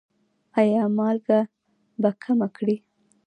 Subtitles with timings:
[0.59, 1.39] ایا مالګه
[2.01, 2.77] به کمه کړئ؟